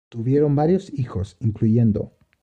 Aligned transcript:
Tuvieron 0.09 0.55
varios 0.55 0.91
hijos, 0.91 1.37
incluyendo. 1.41 2.11